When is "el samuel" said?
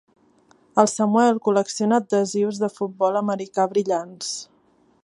0.83-1.37